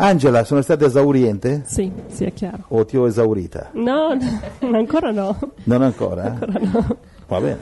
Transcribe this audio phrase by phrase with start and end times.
[0.00, 1.62] Angela, sono stata esauriente?
[1.66, 2.64] Sì, sì, è chiaro.
[2.68, 3.70] O ti ho esaurita?
[3.72, 5.36] No, no ancora no.
[5.64, 6.22] Non ancora?
[6.24, 6.96] Ancora no.
[7.26, 7.58] Va bene.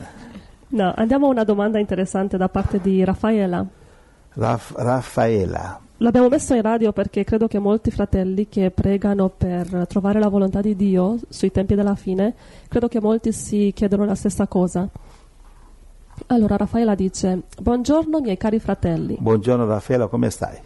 [0.68, 3.64] No, andiamo a una domanda interessante da parte di Raffaella.
[4.34, 5.80] Raff- Raffaela.
[5.98, 10.60] L'abbiamo messo in radio perché credo che molti fratelli che pregano per trovare la volontà
[10.60, 12.34] di Dio sui tempi della fine,
[12.68, 14.86] credo che molti si chiedono la stessa cosa.
[16.26, 19.16] Allora Raffaella dice, buongiorno miei cari fratelli.
[19.18, 20.58] Buongiorno Raffaela, come stai?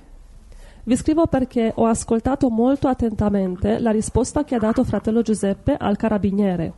[0.82, 5.96] Vi scrivo perché ho ascoltato molto attentamente la risposta che ha dato fratello Giuseppe al
[5.96, 6.72] carabiniere.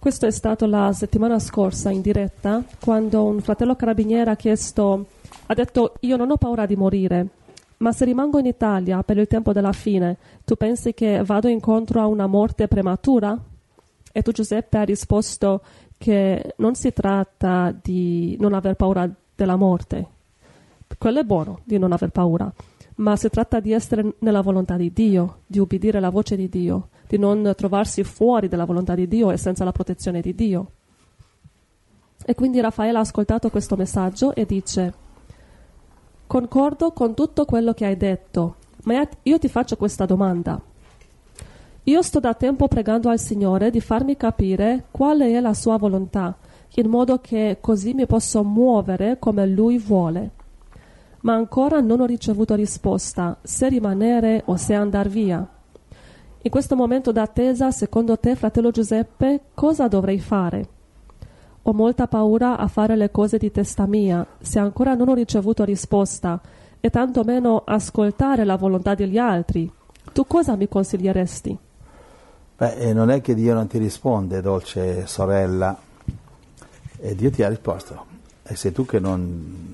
[0.00, 5.06] Questo è stato la settimana scorsa in diretta, quando un fratello carabiniere ha chiesto,
[5.46, 7.28] ha detto io non ho paura di morire,
[7.78, 12.00] ma se rimango in Italia per il tempo della fine, tu pensi che vado incontro
[12.00, 13.38] a una morte prematura?
[14.10, 15.62] E tu Giuseppe ha risposto
[15.98, 20.06] che non si tratta di non aver paura della morte.
[20.98, 22.52] Quello è buono di non aver paura,
[23.02, 26.88] ma si tratta di essere nella volontà di Dio, di ubbidire la voce di Dio,
[27.08, 30.70] di non trovarsi fuori dalla volontà di Dio e senza la protezione di Dio.
[32.24, 34.94] E quindi Raffaele ha ascoltato questo messaggio e dice,
[36.28, 38.54] concordo con tutto quello che hai detto,
[38.84, 40.62] ma io ti faccio questa domanda.
[41.84, 46.36] Io sto da tempo pregando al Signore di farmi capire quale è la sua volontà,
[46.76, 50.30] in modo che così mi posso muovere come Lui vuole.
[51.22, 55.46] Ma ancora non ho ricevuto risposta se rimanere o se andare via.
[56.44, 60.68] In questo momento d'attesa, secondo te, fratello Giuseppe, cosa dovrei fare?
[61.62, 65.62] Ho molta paura a fare le cose di testa mia, se ancora non ho ricevuto
[65.62, 66.40] risposta,
[66.80, 69.70] e tantomeno ascoltare la volontà degli altri.
[70.12, 71.56] Tu cosa mi consiglieresti?
[72.56, 75.78] Beh, non è che Dio non ti risponde, dolce sorella,
[76.98, 78.06] e Dio ti ha risposto.
[78.42, 79.72] E sei tu che non,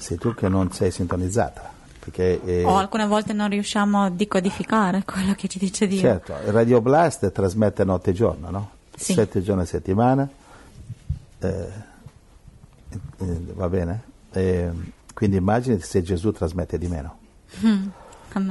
[0.00, 1.78] sei, tu che non sei sintonizzata.
[2.00, 6.00] Perché, eh, o alcune volte non riusciamo a decodificare quello che ci dice Dio.
[6.00, 8.70] Certo, il Radio Blast trasmette notte e giorno, no?
[8.96, 9.12] Sì.
[9.12, 10.28] Sette giorni a settimana,
[11.38, 11.48] eh,
[13.18, 14.08] eh, va bene?
[15.12, 17.18] quindi immagini se Gesù trasmette di meno.
[17.66, 17.88] Mm.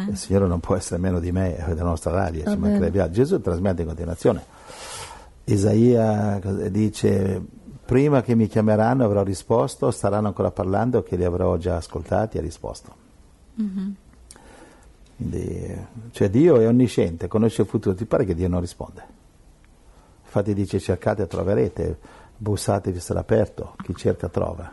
[0.10, 3.40] Il Signore non può essere meno di me e della nostra radio, ci mancherebbe Gesù
[3.40, 4.44] trasmette in continuazione.
[5.46, 6.40] Isaia
[6.70, 7.42] dice,
[7.90, 12.42] prima che mi chiameranno avrò risposto, staranno ancora parlando che li avrò già ascoltati e
[12.42, 12.94] risposto.
[13.60, 13.90] Mm-hmm.
[15.16, 19.04] Quindi, cioè Dio è onnisciente, conosce il futuro, ti pare che Dio non risponde?
[20.24, 21.98] Infatti dice cercate e troverete,
[22.38, 24.72] bussatevi sarà aperto, chi cerca trova.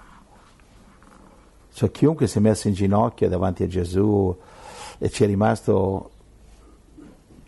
[1.73, 4.37] Cioè chiunque si è messo in ginocchio davanti a Gesù,
[4.99, 6.11] e ci è rimasto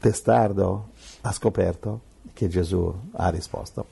[0.00, 0.88] testardo,
[1.20, 2.00] ha scoperto
[2.32, 3.84] che Gesù ha risposto.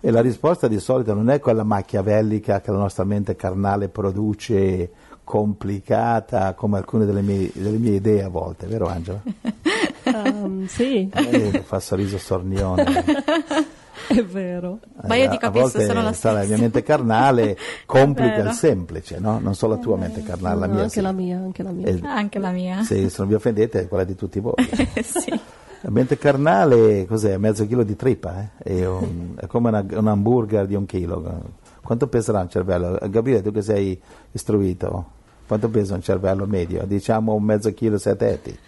[0.00, 4.90] E la risposta di solito non è quella machiavellica che la nostra mente carnale produce,
[5.24, 9.22] complicata, come alcune delle mie, delle mie idee a volte, vero Angela?
[10.06, 11.10] Um, sì.
[11.12, 12.84] Eh, fa sorriso sornione.
[14.06, 14.78] È vero.
[15.02, 16.32] Ma io ti capisco, sono la stessa.
[16.32, 19.40] La mia mente carnale complica il semplice, no?
[19.40, 20.82] Non solo la tua mente carnale, la no, mia.
[20.82, 21.00] Anche sì.
[21.00, 21.86] la mia, anche la mia.
[21.86, 22.82] E, anche la mia.
[22.84, 24.54] Se, se non vi offendete è quella di tutti voi.
[25.02, 25.40] sì.
[25.82, 27.36] La mente carnale cos'è?
[27.36, 28.80] Mezzo chilo di trippa, eh?
[28.80, 31.42] è, un, è, come una, un hamburger di un chilo.
[31.82, 32.98] Quanto peserà un cervello?
[33.08, 34.00] Gabriele, tu che sei
[34.32, 35.04] istruito,
[35.46, 36.84] quanto pesa un cervello medio?
[36.84, 38.58] Diciamo un mezzo chilo sette.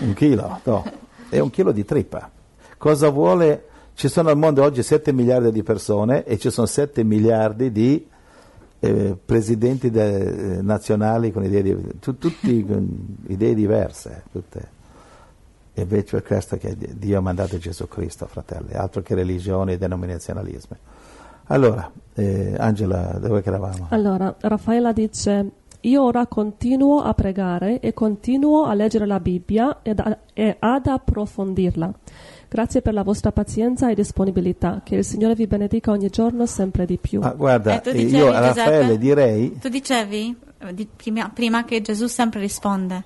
[0.00, 0.84] Un chilo, no.
[1.28, 2.30] È un chilo di trippa.
[2.76, 7.04] Cosa vuole ci sono al mondo oggi 7 miliardi di persone e ci sono 7
[7.04, 8.06] miliardi di
[8.80, 14.24] eh, presidenti de, eh, nazionali con idee, di, tu, tutti con idee diverse.
[14.30, 14.68] Tutte.
[15.74, 19.78] E invece è questo che Dio ha mandato Gesù Cristo, fratelli, altro che religione e
[19.78, 20.76] denominazionalismo.
[21.48, 23.86] Allora, eh, Angela, dove eravamo?
[23.90, 29.98] Allora, Raffaella dice, io ora continuo a pregare e continuo a leggere la Bibbia ed
[29.98, 31.92] a, e ad approfondirla.
[32.48, 34.80] Grazie per la vostra pazienza e disponibilità.
[34.84, 37.20] Che il Signore vi benedica ogni giorno sempre di più.
[37.20, 38.98] Ah, guarda, Eh, tu dicevi, io a Raffaele Giuseppe?
[38.98, 43.04] direi Tu dicevi eh, di- prima, prima che Gesù sempre risponde,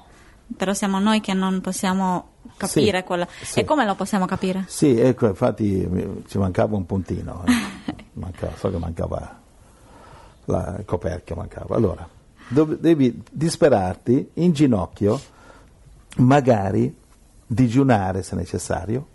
[0.55, 3.27] però siamo noi che non possiamo capire Sì, quello.
[3.43, 3.61] sì.
[3.61, 4.65] E come lo possiamo capire?
[4.67, 5.89] Sì, ecco, infatti
[6.27, 7.97] ci mancava un puntino, eh.
[8.19, 9.41] Mancava- so che mancava
[10.45, 11.75] la- il coperchio, mancava.
[11.77, 12.07] Allora,
[12.49, 15.19] dov- devi disperarti in ginocchio,
[16.17, 16.95] magari
[17.47, 19.07] digiunare se necessario,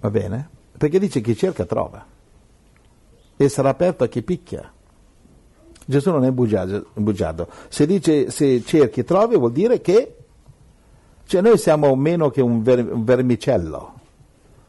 [0.00, 0.48] va bene?
[0.76, 2.04] Perché dice chi cerca trova
[3.36, 4.70] e sarà aperto a chi picchia.
[5.88, 6.86] Gesù non è bugiardo.
[6.94, 7.48] bugiardo.
[7.68, 10.15] Se dice se cerchi trovi vuol dire che
[11.26, 13.94] cioè noi siamo meno che un, ver- un vermicello.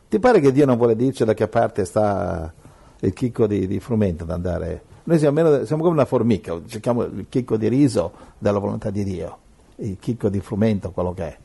[0.09, 2.51] Ti pare che Dio non vuole dirci da che parte sta
[3.00, 4.81] il chicco di, di frumento da andare?
[5.04, 9.04] Noi siamo, meno- siamo come una formica, cerchiamo il chicco di riso dalla volontà di
[9.04, 9.38] Dio.
[9.77, 11.38] il chicco di frumento, quello che è.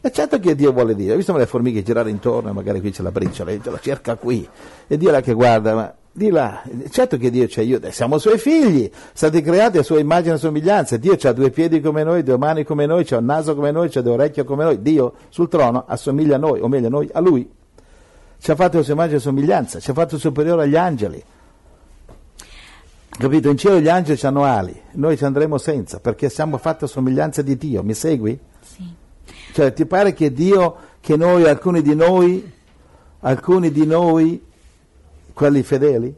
[0.00, 3.10] E certo che Dio vuole dire, visto le formiche girare intorno, magari qui c'è la
[3.10, 4.46] briciola, la cerca qui,
[4.86, 8.38] e Dio là che guarda, ma di là, certo che Dio ci aiuta, siamo suoi
[8.38, 12.38] figli, stati creati a sua immagine e somiglianza, Dio ha due piedi come noi, due
[12.38, 15.48] mani come noi, c'ha un naso come noi, c'ha due orecchie come noi, Dio sul
[15.48, 17.50] trono assomiglia a noi, o meglio noi a Lui,
[18.38, 21.20] ci ha fatto la sua immagine e somiglianza, ci ha fatto superiore agli angeli,
[23.08, 23.48] capito?
[23.48, 27.42] In cielo gli angeli hanno ali, noi ci andremo senza, perché siamo fatti a somiglianza
[27.42, 28.38] di Dio, mi segui?
[28.60, 28.84] Sì.
[29.52, 32.52] Cioè, ti pare che Dio, che noi, alcuni di noi,
[33.18, 34.52] alcuni di noi,
[35.34, 36.14] quelli fedeli,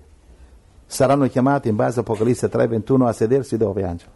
[0.87, 4.11] saranno chiamati in base a Apocalisse 3:21 a sedersi dove, Angelo?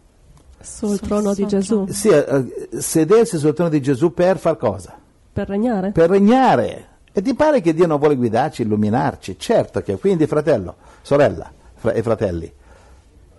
[0.61, 1.87] Sul trono di Gesù.
[1.89, 4.95] Sì, eh, sedersi sul trono di Gesù per far cosa?
[5.33, 5.91] Per regnare?
[5.91, 6.87] Per regnare.
[7.11, 9.37] E ti pare che Dio non vuole guidarci, illuminarci?
[9.37, 12.53] Certo che, quindi fratello, sorella fra- e fratelli,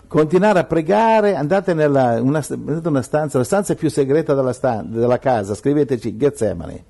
[0.09, 2.44] continuare a pregare, andate nella una,
[2.85, 6.85] una stanza, la stanza più segreta della, stan- della casa, scriveteci Getsemani.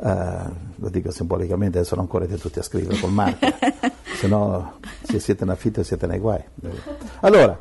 [0.00, 3.52] Eh, lo dico simbolicamente, adesso non correte tutti a scrivere col marchio,
[4.14, 6.42] se no se siete in affitto siete nei guai.
[7.20, 7.58] Allora,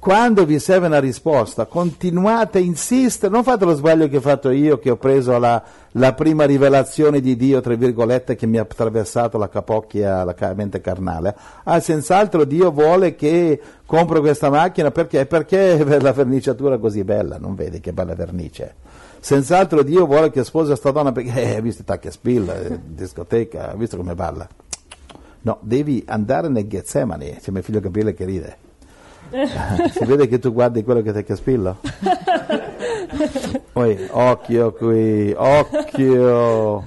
[0.00, 4.48] quando vi serve una risposta, continuate a insistere, non fate lo sbaglio che ho fatto
[4.48, 5.62] io, che ho preso la,
[5.92, 10.80] la prima rivelazione di Dio, tra virgolette, che mi ha attraversato la capocchia, la mente
[10.80, 11.36] carnale.
[11.64, 15.26] Ah, senz'altro Dio vuole che compro questa macchina perché?
[15.26, 18.74] Perché la verniciatura è così bella, non vedi che bella vernice.
[19.20, 22.58] Senz'altro Dio vuole che sposi questa donna perché, eh, hai visto i tacchi a spilla,
[22.58, 24.48] eh, discoteca, hai visto come balla.
[25.42, 28.56] No, devi andare nel Getsemani, c'è mio figlio Gabriele che ride.
[29.92, 31.78] si vede che tu guardi quello che ti caspillo?
[33.72, 36.84] Poi, occhio qui, occhio.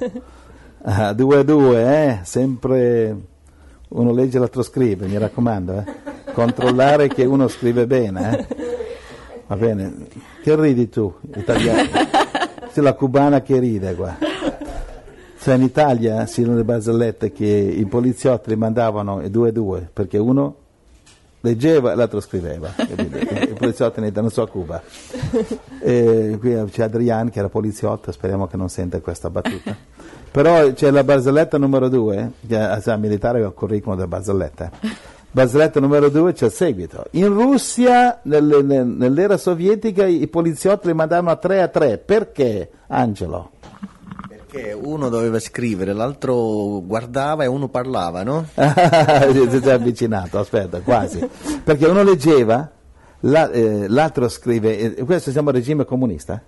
[0.82, 2.20] Ah, due a due, eh?
[2.24, 3.16] Sempre
[3.90, 5.86] uno legge l'altro scrive, mi raccomando, eh?
[6.34, 8.48] Controllare che uno scrive bene, eh?
[9.48, 10.08] Va bene.
[10.42, 12.22] Che ridi tu, italiano?
[12.74, 14.18] C'è la cubana che ride qua.
[15.40, 19.88] Cioè in Italia si sono le barzellette che i poliziotti li mandavano due a due
[19.94, 20.56] perché uno
[21.42, 22.74] leggeva e l'altro scriveva.
[22.78, 24.82] I poliziotti Italia, non so a Cuba.
[25.82, 29.78] E qui c'è Adrian che era poliziotto, speriamo che non senta questa battuta.
[30.32, 34.72] Però c'è la barzelletta numero due, che a sa, militare è il curriculum delle barzellette.
[35.36, 37.06] Barzelletta numero due c'è il seguito.
[37.12, 41.98] In Russia, nelle- nel- nell'era sovietica, i poliziotti li mandavano a tre a tre.
[41.98, 43.50] Perché, Angelo?
[44.28, 48.46] Perché uno doveva scrivere, l'altro guardava e uno parlava, no?
[48.54, 51.28] si è avvicinato, aspetta, quasi.
[51.64, 52.70] Perché uno leggeva,
[53.22, 56.40] la- eh, l'altro scrive, eh, questo siamo a regime comunista?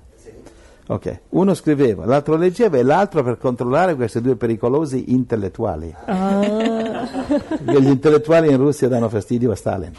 [0.87, 5.91] Ok, uno scriveva, l'altro leggeva e l'altro per controllare questi due pericolosi intellettuali.
[6.05, 7.07] Ah,
[7.59, 9.91] Gli intellettuali in Russia danno fastidio a Stalin.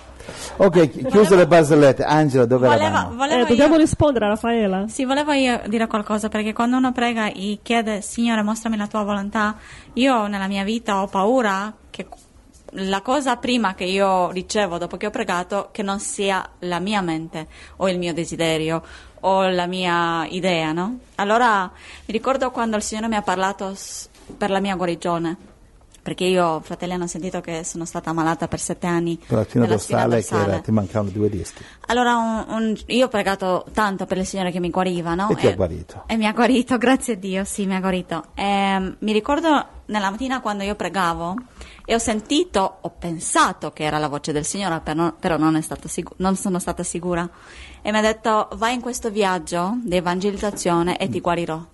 [0.59, 2.05] Ok, chi- chiuse le barzellette.
[2.05, 3.17] Angela, dove Voleva, eravamo?
[3.17, 4.87] volevo eh, dobbiamo io- rispondere a Raffaela.
[4.87, 9.03] Sì, volevo io dire qualcosa perché quando uno prega e chiede Signore mostrami la tua
[9.03, 9.57] volontà,
[9.95, 12.07] io nella mia vita ho paura che
[12.79, 17.01] la cosa prima che io ricevo dopo che ho pregato che non sia la mia
[17.01, 17.47] mente
[17.77, 18.83] o il mio desiderio
[19.21, 20.99] o la mia idea, no?
[21.17, 23.75] Allora mi ricordo quando il Signore mi ha parlato
[24.37, 25.37] per la mia guarigione.
[26.07, 29.67] Perché io, fratelli, hanno sentito che sono stata malata per sette anni Per la spina
[29.67, 31.65] dorsale, che era- ti mancavano due dischi.
[31.87, 35.29] Allora, un- un- io ho pregato tanto per il Signore che mi guariva, no?
[35.31, 36.05] E ti ha guarito.
[36.07, 38.27] E mi ha guarito, grazie a Dio, sì, mi ha guarito.
[38.35, 39.49] Ehm, mi ricordo
[39.87, 41.35] nella mattina quando io pregavo
[41.89, 45.55] e ho sentito, ho pensato che era la voce del Signore, per non- però non,
[45.55, 47.27] è stata sicu- non sono stata sicura.
[47.81, 51.65] E mi ha detto, vai in questo viaggio di evangelizzazione e ti guarirò.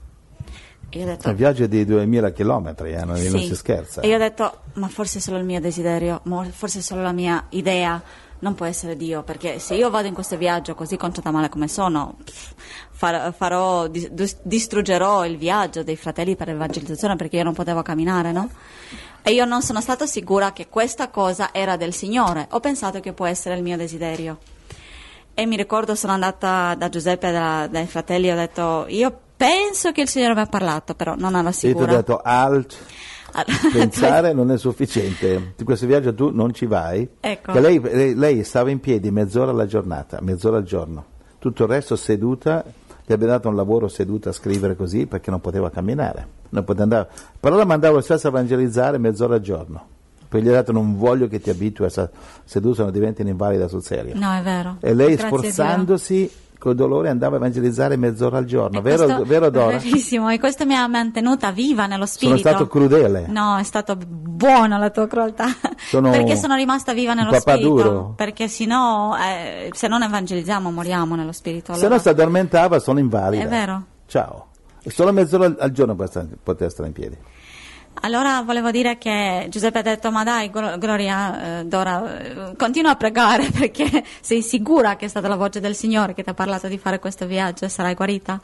[0.90, 3.47] E io ho detto, Un viaggio di 2000 km, eh, non, non sì.
[3.47, 4.02] si scherza.
[4.02, 7.12] E io ho detto, ma forse è solo il mio desiderio, forse è solo la
[7.12, 8.00] mia idea,
[8.42, 11.66] non può essere Dio, perché se io vado in questo viaggio così conciata male come
[11.68, 12.16] sono,
[12.90, 17.82] far- farò, dis- dis- distruggerò il viaggio dei fratelli per l'evangelizzazione perché io non potevo
[17.82, 18.49] camminare, no?
[19.22, 23.12] E io non sono stata sicura che questa cosa era del Signore, ho pensato che
[23.12, 24.38] può essere il mio desiderio.
[25.34, 30.02] E mi ricordo sono andata da Giuseppe da- dai fratelli ho detto, io penso che
[30.02, 31.94] il Signore mi ha parlato, però non ero E ti ho sicura.
[31.94, 32.76] detto, alt,
[33.72, 35.54] pensare non è sufficiente.
[35.56, 37.08] Di questo viaggio tu non ci vai.
[37.20, 37.52] Ecco.
[37.52, 41.04] Che lei, lei- lei stava in piedi mezz'ora alla giornata, mezz'ora al giorno.
[41.38, 42.64] Tutto il resto seduta,
[43.04, 46.40] gli abbiamo dato un lavoro seduta a scrivere così perché non poteva camminare.
[46.50, 47.08] Non poteva andare.
[47.40, 49.86] Però la mandavo spesso a evangelizzare mezz'ora al giorno.
[50.28, 51.90] Poi gli ho detto non voglio che ti abitui a
[52.44, 54.14] seduta, se no diventi un'invalida sul serio.
[54.16, 54.76] No, è vero.
[54.80, 56.30] E lei Grazie sforzandosi
[56.62, 59.78] con dolore andava a evangelizzare mezz'ora al giorno, E vero, questo- vero Dora?
[59.78, 62.49] Verissimo, e questo mi ha mantenuta viva nello Sono spirito.
[62.49, 63.26] stato crudele.
[63.26, 65.47] No, è stato buono la tua crudeltà.
[65.76, 67.69] Sono perché sono rimasta viva nello spirito.
[67.69, 68.12] duro.
[68.16, 71.73] Perché sennò, eh, se non evangelizziamo, moriamo nello spirito.
[71.73, 73.42] Se Allora- no si addormentava, sono invalida.
[73.42, 73.83] È vero.
[74.07, 74.47] Ciao.
[74.87, 77.16] Solo mezz'ora al- giorno poter stare in piedi.
[78.04, 82.90] Allora volevo dire che Giuseppe ha detto: Ma dai, Glo- Gloria, eh, Dora, eh, continua
[82.92, 86.35] a pregare perché sei sicura che è stata la voce del Signore che ti ha
[86.35, 88.40] parlato di fare questo viaggio e sarai guarita.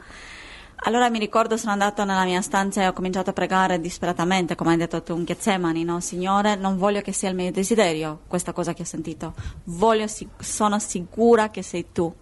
[0.83, 4.71] Allora mi ricordo, sono andata nella mia stanza e ho cominciato a pregare disperatamente, come
[4.71, 5.99] hai detto tu in Getsemani, no?
[5.99, 9.33] Signore, non voglio che sia il mio desiderio questa cosa che ho sentito,
[9.65, 10.05] voglio,
[10.39, 12.13] sono sicura che sei tu.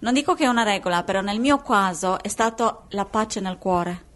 [0.00, 3.56] Non dico che è una regola, però nel mio caso è stato la pace nel
[3.56, 4.08] cuore.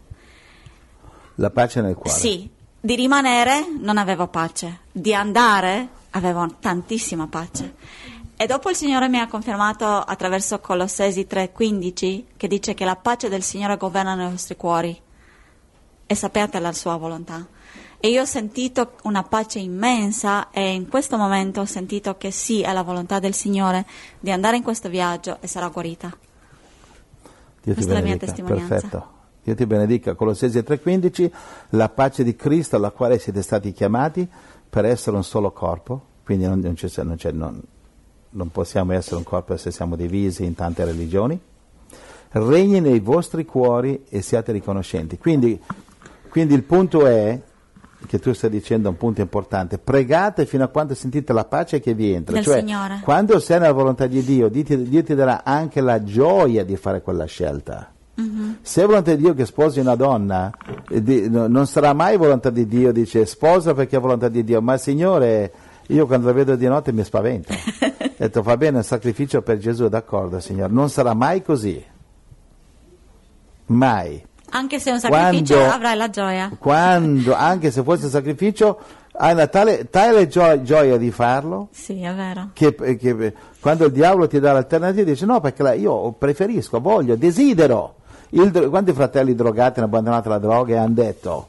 [1.35, 2.17] La pace nel cuore.
[2.17, 2.49] Sì,
[2.79, 7.75] di rimanere non avevo pace, di andare avevo tantissima pace.
[8.37, 13.29] E dopo il Signore mi ha confermato attraverso Colossesi 3:15 che dice che la pace
[13.29, 15.01] del Signore governa nei vostri cuori
[16.05, 17.47] e sapete la sua volontà.
[17.97, 22.61] E io ho sentito una pace immensa e in questo momento ho sentito che sì,
[22.61, 23.85] è la volontà del Signore
[24.19, 26.15] di andare in questo viaggio e sarò guarita.
[27.63, 28.67] Dio Questa è la mia testimonianza.
[28.67, 29.14] Perfetto.
[29.45, 30.15] Dio ti benedica.
[30.15, 31.31] Colossesi 3:15,
[31.69, 34.27] la pace di Cristo alla quale siete stati chiamati
[34.67, 37.61] per essere un solo corpo, quindi non, non c'è- non c'è- non-
[38.31, 41.39] non possiamo essere un corpo se siamo divisi in tante religioni,
[42.31, 45.19] regni nei vostri cuori e siate riconoscenti.
[45.19, 45.61] Quindi,
[46.29, 47.39] quindi il punto è,
[48.07, 51.93] che tu stai dicendo un punto importante, pregate fino a quando sentite la pace che
[51.93, 52.33] vi entra.
[52.33, 52.99] Del cioè, Signore.
[53.03, 56.75] quando sei nella volontà di Dio, Dio ti, Dio ti darà anche la gioia di
[56.75, 57.93] fare quella scelta.
[58.61, 60.49] Se è volontà di Dio che sposi una donna,
[60.89, 64.43] eh, di- no- non sarà mai volontà di Dio, dice sposa perché è volontà di
[64.43, 65.51] Dio, ma Signore,
[65.87, 67.51] io quando la vedo di notte mi spavento.
[67.53, 67.57] Ho
[68.17, 71.83] detto va bene, un sacrificio per Gesù, d'accordo Signore, non sarà mai così.
[73.67, 74.23] Mai.
[74.51, 76.51] Anche se è un sacrificio Quando- avrai la gioia.
[76.57, 78.79] Quando, anche se fosse un sacrificio,
[79.17, 82.49] hai una tale, tale gio- gioia di farlo Sì, è vero.
[82.53, 87.15] che, che quando il diavolo ti dà l'alternativa dice no perché la- io preferisco, voglio,
[87.15, 87.95] desidero.
[88.29, 91.47] Il quanti fratelli drogati hanno abbandonato la droga e hanno detto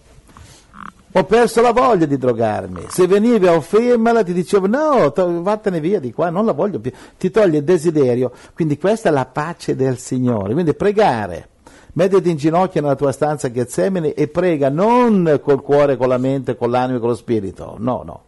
[1.18, 2.84] ho perso la voglia di drogarmi.
[2.88, 6.78] Se venivi a offrirmela ti dicevo no, to- vattene via di qua, non la voglio
[6.78, 6.92] più.
[7.16, 8.32] Ti toglie il desiderio.
[8.52, 10.52] Quindi questa è la pace del Signore.
[10.52, 11.48] Quindi pregare.
[11.94, 16.54] Mettiti in ginocchio nella tua stanza Getsemani e prega non col cuore, con la mente,
[16.54, 17.76] con l'anima e con lo spirito.
[17.78, 18.20] No, no.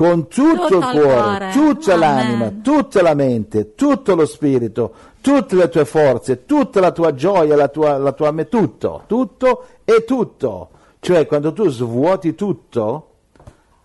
[0.00, 1.50] Con tutto, Tutto il cuore, cuore.
[1.52, 1.98] tutta Amen.
[2.08, 7.54] l'anima, tutta la mente, tutto lo spirito, tutte le tue forze, tutta la tua gioia,
[7.54, 10.70] la tua, la tua tutto, tutto e tutto.
[11.00, 13.08] Cioè, quando tu svuoti tutto,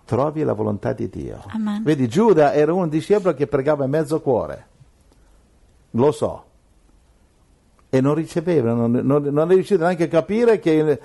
[0.05, 1.43] trovi la volontà di Dio.
[1.47, 1.83] Amen.
[1.83, 4.67] Vedi, Giuda era un discepolo che pregava a mezzo cuore.
[5.91, 6.43] Lo so.
[7.89, 10.97] E non riceveva, non, non, non è riuscito neanche a capire che,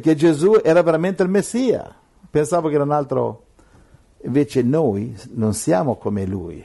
[0.00, 1.92] che Gesù era veramente il Messia.
[2.30, 3.46] Pensavo che era un altro.
[4.24, 6.64] Invece noi non siamo come lui,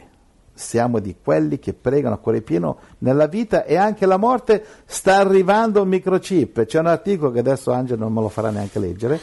[0.54, 5.18] siamo di quelli che pregano a cuore pieno nella vita e anche la morte sta
[5.18, 6.66] arrivando un microchip.
[6.66, 9.20] C'è un articolo che adesso Angelo non me lo farà neanche leggere,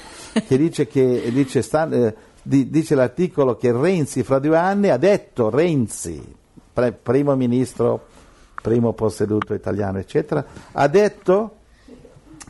[0.46, 4.96] che dice che dice, sta- eh, di- dice l'articolo che Renzi fra due anni ha
[4.96, 6.22] detto Renzi,
[6.72, 8.06] pre- primo ministro,
[8.60, 11.56] primo posseduto italiano, eccetera, ha detto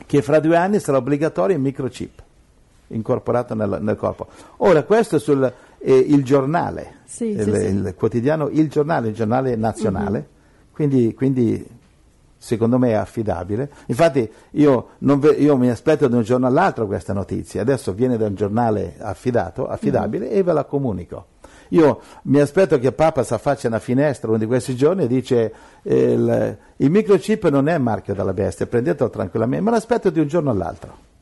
[0.05, 2.23] che fra due anni sarà obbligatorio il microchip
[2.87, 4.27] incorporato nel, nel corpo.
[4.57, 5.51] Ora, questo sul
[5.85, 7.65] eh, il giornale, Sì, il, sì, sì.
[7.67, 10.27] il quotidiano Il Giornale, il giornale nazionale,
[10.71, 11.63] quindi, quindi
[12.37, 13.69] secondo me è affidabile.
[13.85, 18.17] Infatti io, non ve- io mi aspetto da un giorno all'altro questa notizia, adesso viene
[18.17, 21.27] da un giornale affidato, affidabile e ve la comunico.
[21.69, 25.53] Io mi aspetto che Papa si affaccia una finestra uno di questi giorni e dice
[25.83, 30.49] il, il microchip non è marchio della bestia, prendetelo tranquillamente, me l'aspetto di un giorno
[30.51, 31.13] all'altro.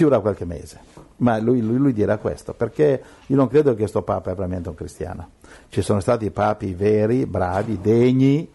[0.00, 0.78] Ci vorrà qualche mese,
[1.16, 4.70] ma lui, lui- lui dirà questo, perché io non credo che questo Papa è veramente
[4.70, 5.32] un cristiano.
[5.68, 8.50] Ci sono stati papi veri, bravi, degni,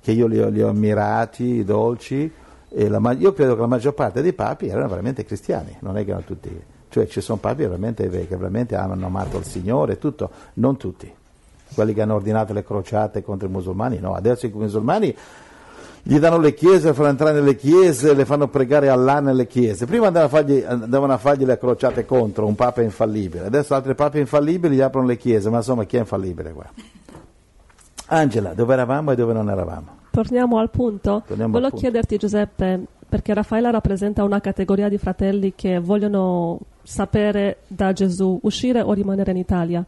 [0.00, 2.32] che io li ho, li ho ammirati, dolci,
[2.70, 6.08] la io credo che la maggior parte dei papi erano veramente cristiani, non è che
[6.08, 10.78] erano tutti, cioè ci sono papi veramente, che veramente hanno amato il Signore tutto, non
[10.78, 11.12] tutti.
[11.74, 15.14] Quelli che hanno ordinato le crociate contro i musulmani, no, adesso i musulmani
[16.02, 19.86] gli danno le chiese, le fanno entrare nelle chiese, le fanno pregare Allah nelle chiese.
[19.86, 23.94] Prima andavano a fargli, andavano a fargli le crociate contro un papa infallibile, adesso altri
[23.94, 26.66] papi infallibili gli aprono le chiese, ma insomma chi è infallibile qua?
[28.06, 29.96] Angela, dove eravamo e dove non eravamo?
[30.10, 31.22] Torniamo al punto.
[31.26, 31.84] Torniamo Volevo punto.
[31.84, 38.80] chiederti, Giuseppe, perché Raffaella rappresenta una categoria di fratelli che vogliono sapere da Gesù uscire
[38.80, 39.84] o rimanere in Italia.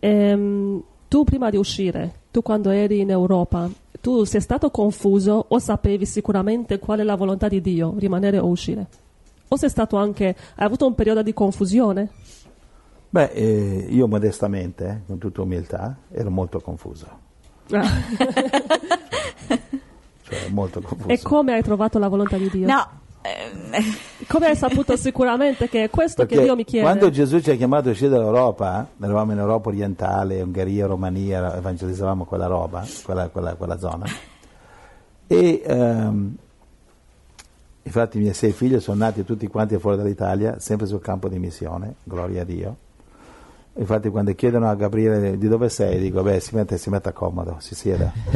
[0.00, 3.70] Ehm, tu prima di uscire, tu quando eri in Europa,
[4.02, 8.48] tu sei stato confuso o sapevi sicuramente qual è la volontà di Dio, rimanere o
[8.48, 8.86] uscire?
[9.46, 12.10] O sei stato anche, hai avuto un periodo di confusione?
[13.08, 17.06] Beh, eh, io modestamente, eh, con tutta umiltà, ero molto confuso.
[17.70, 17.86] Ah.
[20.22, 21.08] Cioè, molto confuso.
[21.08, 22.66] e come hai trovato la volontà di Dio?
[22.66, 22.88] No,
[24.26, 26.84] Come hai saputo sicuramente che è questo Perché che Dio mi chiede?
[26.84, 32.24] quando Gesù ci ha chiamato a uscire dall'Europa, eravamo in Europa orientale, Ungheria, Romania, evangelizzavamo
[32.24, 34.06] quella roba, quella, quella- quella zona.
[35.28, 36.36] E ehm,
[37.84, 41.38] infatti i miei sei figli sono nati tutti quanti fuori dall'Italia, sempre sul campo di
[41.38, 42.76] missione, gloria a Dio.
[43.74, 47.56] Infatti quando chiedono a Gabriele di dove sei, dico beh si mette, si metta comodo,
[47.60, 48.12] si sieda.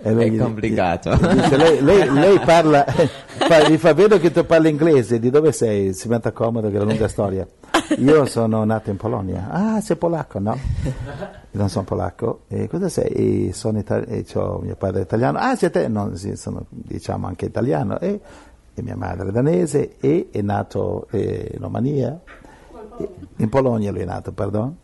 [0.00, 1.10] È complicato.
[1.14, 5.30] gli dice, lei, lei- lei parla, fa, gli fa, vedo che tu parli inglese, di
[5.30, 5.92] dove sei?
[5.92, 7.44] Si metta comodo che è una lunga storia.
[7.98, 9.48] Io sono nato in Polonia.
[9.50, 10.38] Ah, sei polacco?
[10.38, 10.92] No, Io
[11.58, 12.42] non sono polacco.
[12.46, 13.48] E cosa sei?
[13.48, 15.38] E sono ita- e c'ho mio padre è italiano.
[15.38, 15.88] Ah, sei te?
[15.88, 17.98] No, sì, sono diciamo anche italiano.
[17.98, 18.20] E,
[18.72, 22.20] e mia madre è danese e è nato eh, in Romania.
[22.98, 24.76] E- In Polonia lui è nato, perdono.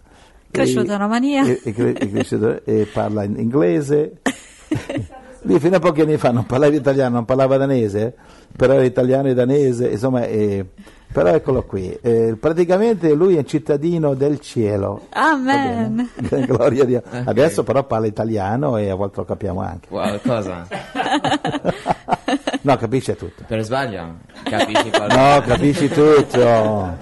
[0.50, 1.44] Cresciuto in Romania.
[1.44, 4.18] E, e cresciuto- e parla in inglese.
[5.47, 8.14] Lui fino a pochi anni fa non parlava italiano, non parlava danese,
[8.56, 10.64] però era italiano e danese, insomma, eh,
[11.12, 11.94] però eccolo qui.
[12.00, 15.02] Eh, praticamente lui è un cittadino del cielo.
[15.11, 16.09] Amen.
[16.47, 17.02] Gloria a Dio.
[17.26, 19.88] Adesso però parla italiano e a volte lo capiamo anche.
[19.90, 20.66] Wow, cosa?
[22.62, 23.44] No, capisce tutto.
[23.47, 24.14] Per sbaglio?
[24.44, 25.35] Capisci qualcosa?
[25.35, 26.97] No, capisci tutto.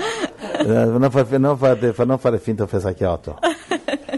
[0.65, 3.39] Eh, Non, fa- non fate- fa- non fare finto fesacchiotto.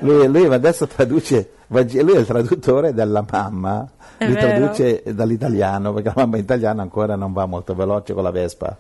[0.01, 4.47] Lui, lui adesso traduce, lui è il traduttore della mamma, È li vero.
[4.49, 8.77] traduce dall'italiano, perché la mamma italiana ancora non va molto veloce con la Vespa.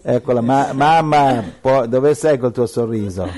[0.00, 3.28] Eccola, ma, mamma, po- dove sei col tuo sorriso?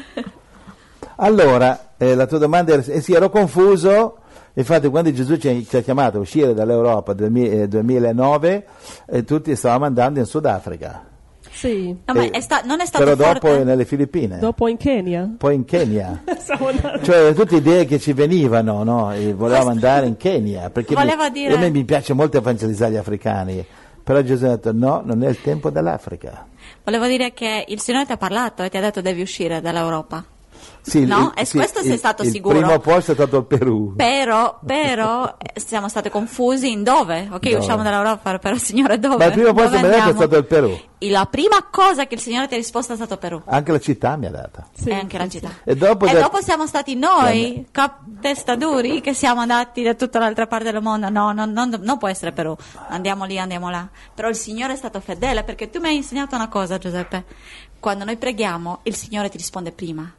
[1.16, 4.18] Allora, eh, la tua domanda era, eh sì, ero confuso,
[4.54, 8.66] infatti quando Gesù ci ha, chiamato a uscire dall'Europa nel 2009,
[9.06, 11.02] eh, tutti stavamo andando in Sudafrica.
[11.52, 13.64] Sì, No, ma Eh, è sta- non è stato Però dopo forte.
[13.64, 15.28] nelle Filippine, dopo in Kenya.
[15.36, 16.22] poi in Kenya.
[17.02, 19.12] Cioè, tutte idee che ci venivano, no?
[19.12, 20.70] E volevamo andare in Kenya.
[20.70, 23.64] Perché Voleva mi, dire- a me mi piace molto evangelizzare gli africani.
[24.02, 26.46] Però Gesù ha detto: no, non è il tempo dell'Africa.
[26.84, 30.24] Volevo dire che il Signore ti ha parlato e ti ha detto devi uscire dall'Europa.
[30.82, 32.56] Sì, No, e questo sei il- stato il sicuro.
[32.58, 33.94] primo posto è stato il Perù.
[33.96, 37.28] Però, però eh, siamo stati confusi in dove?
[37.30, 37.56] Ok, Dove?
[37.56, 39.16] usciamo dall'Europa, però Signore dove?
[39.16, 40.78] Ma il primo posto Dove mi ha è stato il Perù.
[41.02, 43.40] E la prima cosa che il Signore ti ha risposto è stato Perù.
[43.46, 44.66] Anche la città mi ha data.
[44.74, 45.50] Sì, e anche la sì, città.
[45.64, 49.94] E dopo E da- dopo siamo stati noi, cap testa duri, che siamo andati da
[49.94, 51.08] tutta l'altra parte del mondo.
[51.08, 52.54] No, no, non, non può essere Perù.
[52.88, 53.88] Andiamo lì, andiamo là.
[54.14, 57.24] Però il Signore è stato fedele perché tu mi hai insegnato una cosa, Giuseppe.
[57.80, 60.10] Quando noi preghiamo, il Signore ti risponde prima.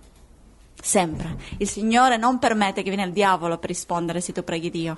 [0.82, 1.38] Sempre.
[1.58, 4.98] Il Signore non permette che viene il diavolo per rispondere se tu preghi Dio.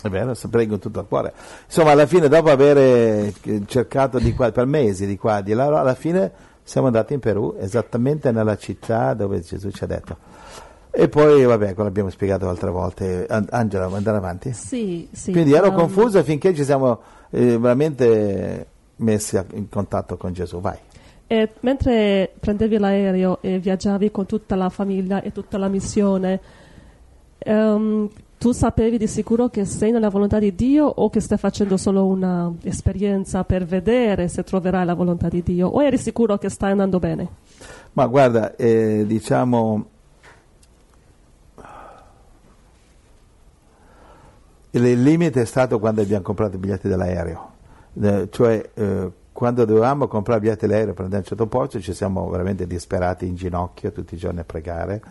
[0.00, 1.32] È vero, se prego tutto il cuore.
[1.64, 3.32] Insomma, alla fine, dopo aver eh,
[3.66, 6.30] cercato di qua, per mesi di qua di là, alla fine
[6.62, 10.16] siamo andati in Perù, esattamente nella città dove Gesù ci ha detto.
[10.90, 13.26] E poi, vabbè, quello l'abbiamo spiegato altre volte.
[13.28, 14.52] An- Angela, vuoi andare avanti?
[14.52, 15.32] Sì, sì.
[15.32, 20.60] Quindi ero Um, confuso finché ci siamo eh, veramente messi in contatto con Gesù.
[20.60, 20.78] Vai.
[21.34, 26.40] E mentre prendevi l'aereo e viaggiavi con tutta la famiglia e tutta la missione,
[27.38, 31.76] ehm, tu sapevi di sicuro che sei nella volontà di Dio o che stai facendo
[31.76, 35.66] solo un'esperienza per vedere se troverai la volontà di Dio?
[35.66, 37.28] O eri sicuro che stai andando bene?
[37.94, 39.86] Ma guarda, eh, diciamo,
[44.70, 47.50] il limite è stato quando abbiamo comprato i biglietti dell'aereo,
[48.00, 51.80] Eh, cioè eh, quando dovevamo comprare i biglietti dell'aereo per andare a un certo posto
[51.80, 55.02] ci siamo veramente disperati in ginocchio tutti i giorni a pregare.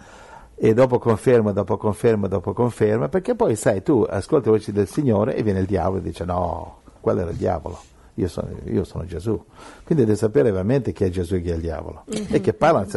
[0.55, 4.87] E dopo conferma, dopo conferma, dopo conferma, perché poi sai, tu ascolti le voci del
[4.87, 7.77] Signore e viene il diavolo e dice no, quello era il diavolo.
[8.13, 9.43] Io sono, io sono Gesù,
[9.83, 12.03] quindi devi sapere veramente chi è Gesù e chi è il diavolo.
[12.05, 12.87] E che parlano,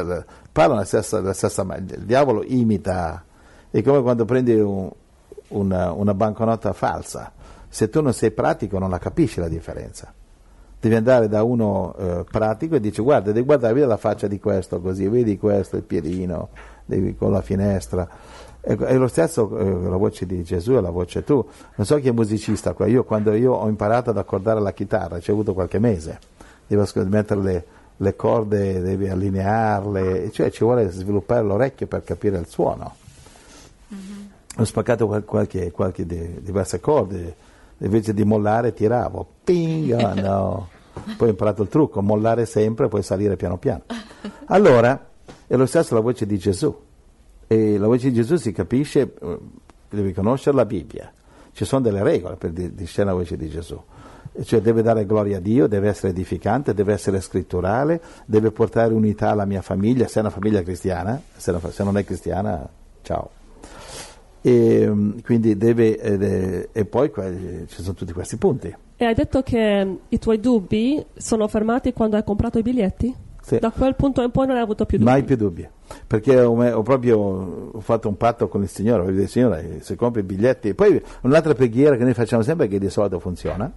[0.52, 3.24] parlano la stessa, la stessa ma- il diavolo imita,
[3.68, 4.88] è come quando prendi un-
[5.48, 7.32] una, una banconota falsa,
[7.68, 10.12] se tu non sei pratico non la capisci la differenza.
[10.86, 14.38] Devi andare da uno eh, pratico e dici guarda, devi guardare, vedi la faccia di
[14.38, 16.50] questo così, vedi questo, il piedino,
[16.84, 18.08] devi, con la finestra.
[18.60, 21.44] Ecco, è lo stesso eh, la voce di Gesù e la voce tu.
[21.74, 25.18] Non so chi è musicista qua, io quando io ho imparato ad accordare la chitarra
[25.18, 26.20] ci ho avuto qualche mese,
[26.68, 27.64] devo mettere le,
[27.96, 32.94] le corde, devi allinearle, cioè ci vuole sviluppare l'orecchio per capire il suono
[34.58, 37.34] ho spaccato qual- qualche, qualche di- diverse corde,
[37.78, 40.68] invece di mollare tiravo, ping, ah, no.
[41.16, 43.82] Poi ho imparato il trucco, mollare sempre e poi salire piano piano.
[44.46, 45.08] Allora,
[45.46, 46.74] è lo stesso la voce di Gesù.
[47.46, 49.38] E la voce di Gesù si capisce, eh,
[49.88, 51.12] devi conoscere la Bibbia.
[51.52, 53.80] ci sono delle regole per di- discernere la voce di Gesù.
[54.42, 59.30] Cioè deve dare gloria a Dio, deve essere edificante, deve essere scritturale, deve portare unità
[59.30, 62.68] alla mia famiglia, se è una famiglia cristiana, se non è cristiana,
[63.00, 63.30] ciao.
[64.46, 68.72] E, mm, quindi deve, ed è- e poi que- ci sono tutti questi punti.
[68.96, 73.12] E hai detto che i tuoi dubbi sono fermati quando hai comprato i biglietti?
[73.42, 73.58] Sì.
[73.58, 75.10] Da quel punto in poi non hai avuto più dubbi?
[75.10, 75.68] Mai più dubbi,
[76.06, 77.18] perché ho, ho proprio
[77.72, 81.02] ho fatto un patto con il Signore, ho detto Signore, se compri i biglietti, poi
[81.22, 83.70] un'altra preghiera che noi facciamo sempre che di solito funziona,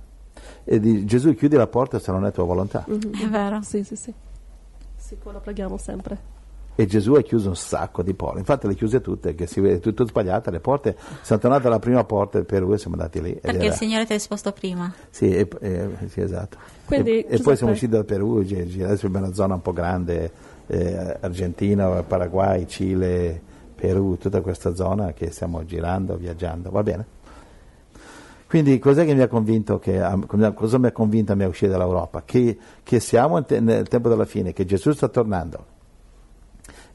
[0.64, 2.86] e di Gesù chiudi la porta se non è tua volontà.
[2.86, 3.60] È vero.
[3.64, 4.14] Sì, sì, sì.
[4.96, 6.38] Sì, quello preghiamo sempre.
[6.80, 9.80] E Gesù ha chiuso un sacco di porte, infatti le chiuse tutte, che si vede
[9.82, 13.34] tutto sbagliate, le porte, siamo tornati alla prima porta del Perù e siamo andati lì.
[13.34, 14.94] Perché era- il Signore ti ha risposto prima.
[15.10, 16.58] Sì, e- e- sì, esatto.
[16.86, 20.32] Quindi, e, e poi siamo usciti dal Perù, adesso abbiamo una zona un po' grande,
[20.68, 23.42] eh, Argentina, Paraguay, Cile,
[23.76, 27.06] Perù, tutta questa zona che stiamo girando, viaggiando, va bene?
[28.48, 30.18] Quindi cos'è che mi ha convinto, che, a-
[30.54, 32.24] cosa mi ha convinto a me a uscire dall'Europa?
[32.24, 35.76] Che, che siamo te- nel tempo della fine, che Gesù sta tornando.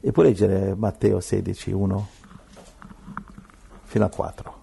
[0.05, 2.07] E puoi leggere Matteo 16, 1
[3.85, 4.53] fino a 4.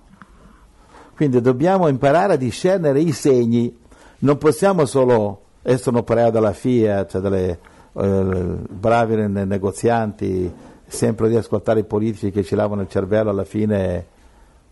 [1.16, 3.76] Quindi dobbiamo imparare a discernere i segni,
[4.18, 7.58] non possiamo solo essere un operaio della Fiat, cioè delle
[7.92, 10.48] eh, bravi ne- negozianti,
[10.86, 14.06] sempre di ascoltare i politici che ci lavano il cervello, alla fine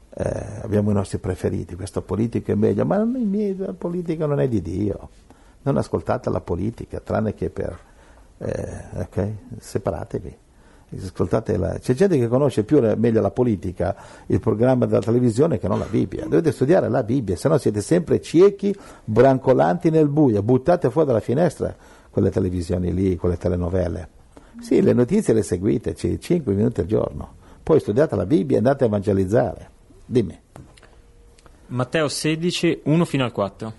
[0.09, 4.47] eh, abbiamo i nostri preferiti, questo politico è meglio, ma miei- la politica non è
[4.47, 5.09] di Dio,
[5.63, 7.77] non ascoltate la politica, tranne che per...
[8.39, 9.33] eh, ok?
[9.59, 10.37] Separatevi.
[10.97, 13.95] Ascoltate la- C'è gente che conosce più meglio la politica,
[14.27, 16.25] il programma della televisione che non la Bibbia.
[16.25, 18.75] Dovete studiare la Bibbia, se no siete sempre ciechi,
[19.05, 20.43] brancolanti nel buio.
[20.43, 21.75] Buttate fuori dalla finestra
[22.11, 24.09] quelle televisioni lì, quelle telenovelle.
[24.61, 27.35] Sì, le notizie le seguite, 5 minuti al giorno.
[27.63, 29.71] Poi studiate la Bibbia e andate a evangelizzare.
[30.05, 30.39] Dimmi.
[31.69, 33.73] Matteo 16, 1 fino al 4.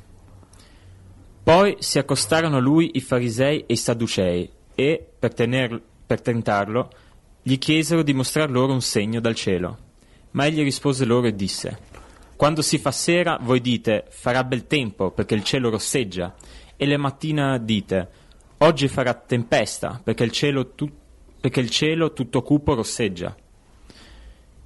[1.43, 6.89] Poi si accostarono a lui i farisei e i sadducei e, per, tener- per tentarlo,
[7.43, 9.77] gli chiesero di mostrar loro un segno dal cielo.
[10.31, 11.77] Ma egli rispose loro e disse,
[12.35, 16.35] Quando si fa sera voi dite, farà bel tempo perché il cielo rosseggia,
[16.77, 18.09] e le mattina dite,
[18.59, 20.91] oggi farà tempesta perché il cielo, tu-
[21.39, 23.35] perché il cielo tutto cupo rosseggia.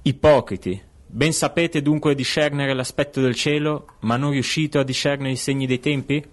[0.02, 5.66] Ipocriti, ben sapete dunque discernere l'aspetto del cielo, ma non riuscite a discernere i segni
[5.66, 6.24] dei tempi?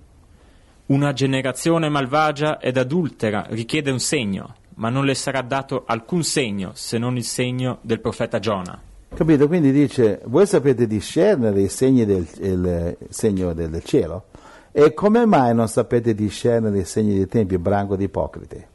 [0.86, 6.72] Una generazione malvagia ed adultera richiede un segno, ma non le sarà dato alcun segno
[6.74, 8.80] se non il segno del profeta Giona.
[9.14, 9.48] Capito?
[9.48, 14.26] Quindi dice, voi sapete discernere i segni del, il, segno del, del cielo?
[14.72, 18.66] E come mai non sapete discernere i segni dei tempi, branco di ipocriti?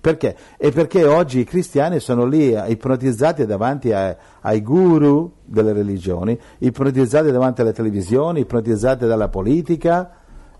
[0.00, 0.34] Perché?
[0.56, 6.38] E perché oggi i cristiani sono lì eh, ipnotizzati davanti a- ai guru delle religioni,
[6.58, 10.10] ipnotizzati davanti alle televisioni, ipnotizzati dalla politica,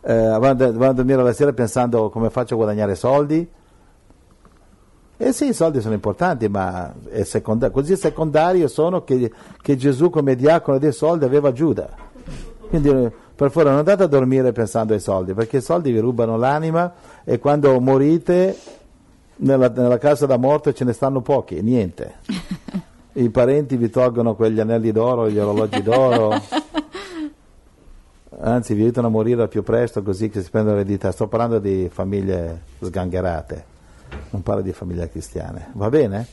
[0.02, 3.48] eh, vanno a dormire la sera pensando come faccio a guadagnare soldi.
[5.22, 9.30] Eh sì, i soldi sono importanti, ma è seconda- così secondario sono che,
[9.60, 11.90] che Gesù come diacono dei soldi aveva Giuda.
[12.70, 15.98] Quindi eh, per favore non andate a dormire pensando ai soldi, perché i soldi vi
[15.98, 18.56] rubano l'anima e quando morite
[19.36, 22.14] nella, nella casa da morte ce ne stanno pochi, niente.
[23.12, 26.32] I parenti vi tolgono quegli anelli d'oro, gli orologi d'oro,
[28.40, 31.12] anzi vi aiutano a morire al più presto così che si prendono l'eredità.
[31.12, 33.64] Sto parlando di famiglie sgangherate,
[34.30, 36.26] non parlo di famiglie cristiane, va bene?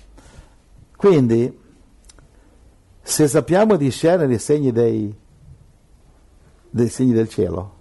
[0.95, 1.65] Quindi,
[3.01, 5.15] se sappiamo discernere i segni dei,
[6.69, 7.75] dei segni del cielo,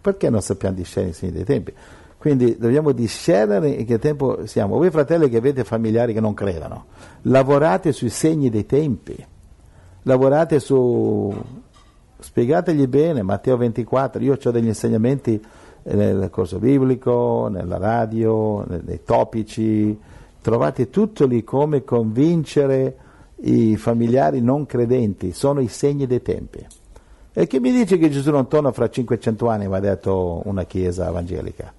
[0.00, 1.72] perché non sappiamo discernere i segni dei tempi?
[2.18, 4.76] Quindi dobbiamo discernere in che tempo siamo.
[4.76, 6.86] Voi fratelli che avete familiari che non credono,
[7.22, 9.14] lavorate sui segni dei tempi,
[10.02, 11.34] lavorate su...
[12.18, 15.42] spiegategli bene, Matteo 24, io ho degli insegnamenti
[15.84, 19.98] nel corso biblico, nella radio, nei, topici,
[20.40, 22.96] trovate tutto lì come convincere
[23.42, 26.64] i familiari non credenti, sono i segni dei tempi.
[27.32, 30.64] E chi mi dice che Gesù non torna fra 500 anni, mi ha detto una
[30.64, 31.72] chiesa evangelica?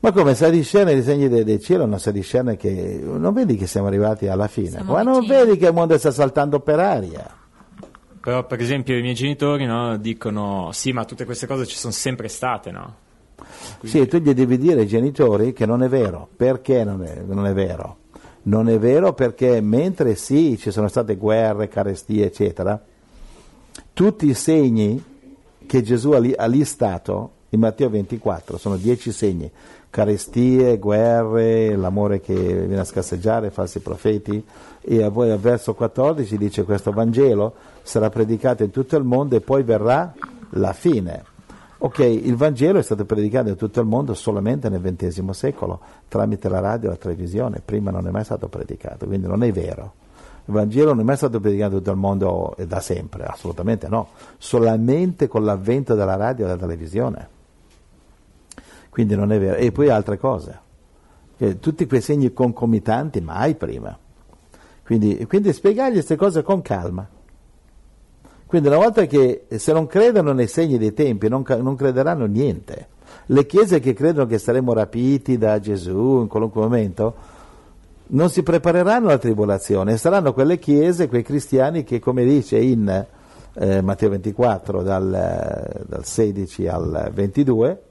[0.00, 3.56] Ma come sa discernere i segni del, del cielo, non sa discernere che non vedi
[3.56, 5.38] che siamo arrivati alla fine, Siamo ma non vicini.
[5.38, 7.42] vedi che il mondo sta saltando per aria.
[8.24, 11.92] Però, per esempio, i miei genitori no, dicono: Sì, ma tutte queste cose ci sono
[11.92, 12.94] sempre state, no?
[13.82, 16.26] Sì, tu gli devi dire ai genitori che non è vero.
[16.34, 17.98] Perché non è, non è vero?
[18.44, 22.82] Non è vero perché mentre sì, ci sono state guerre, carestie, eccetera,
[23.92, 25.04] tutti i segni
[25.66, 29.50] che Gesù ha, li- ha listato In Matteo 24 sono dieci segni,
[29.90, 34.42] carestie, guerre, l'amore che viene a scasseggiare, falsi profeti,
[34.80, 39.40] e poi al verso 14 dice questo Vangelo sarà predicato in tutto il mondo e
[39.40, 40.12] poi verrà
[40.50, 41.24] la fine.
[41.78, 46.48] Ok, il Vangelo è stato predicato in tutto il mondo solamente nel XX secolo, tramite
[46.48, 49.92] la radio e la televisione, prima non è mai stato predicato, quindi non è vero.
[50.46, 54.08] Il Vangelo non è mai stato predicato in tutto il mondo da sempre, assolutamente no,
[54.38, 57.28] solamente con l'avvento della radio e della televisione.
[58.88, 59.56] Quindi non è vero.
[59.56, 60.58] E poi altre cose,
[61.60, 63.98] tutti quei segni concomitanti mai prima.
[64.84, 67.06] Quindi, quindi spiegargli queste cose con calma.
[68.54, 72.86] Quindi una volta che se non credono nei segni dei tempi non, non crederanno niente.
[73.26, 77.14] Le chiese che credono che saremo rapiti da Gesù in qualunque momento
[78.10, 83.04] non si prepareranno alla tribolazione, saranno quelle chiese, quei cristiani che come dice in
[83.54, 87.82] eh, Matteo 24 dal, dal 16 al 22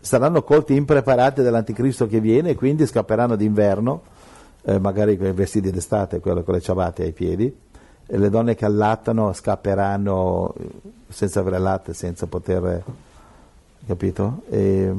[0.00, 4.02] saranno colti impreparati dall'anticristo che viene e quindi scapperanno d'inverno,
[4.62, 7.66] eh, magari con i vestiti d'estate, quello con le ciabatte ai piedi,
[8.16, 10.68] le donne che allattano scapperanno eh,
[11.08, 12.82] senza avere latte, senza poter,
[13.86, 14.42] capito?
[14.48, 14.94] E,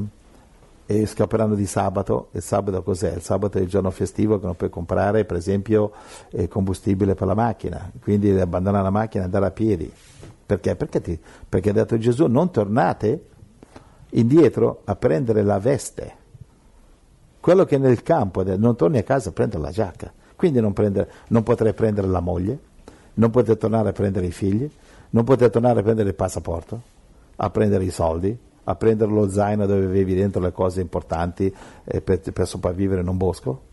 [0.85, 2.29] e scapperanno di sabato.
[2.31, 3.15] Il sabato cos'è?
[3.15, 5.91] Il sabato è il giorno festivo che non puoi comprare, per esempio,
[6.31, 9.91] eh, combustibile per la macchina, quindi abbandonare la macchina e andare a piedi.
[10.45, 10.75] Perché?
[10.75, 13.25] Perché, ti, perché ha detto Gesù non tornate
[14.11, 16.15] indietro a prendere la veste.
[17.39, 20.11] Quello che è nel campo, non torni a casa a prendere la giacca.
[20.35, 22.57] Quindi non, prendere, non potrei prendere la moglie,
[23.19, 24.67] non potrei tornare a prendere i figli,
[25.11, 26.81] non potrei tornare a prendere il passaporto,
[27.35, 31.53] a prendere i soldi, a prendere lo zaino dove avevi dentro le cose importanti
[31.83, 33.67] eh, per, per, sopravvivere in un bosco.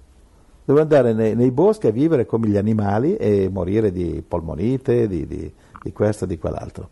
[0.65, 5.27] Devo andare nei, nei, boschi a vivere come gli animali e morire di polmonite, di,
[5.27, 6.89] di, di questo e di quell'altro.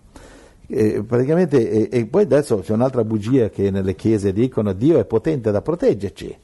[0.67, 5.51] E e, e, poi adesso c'è un'altra bugia che nelle chiese dicono Dio è potente
[5.51, 6.39] da proteggerci,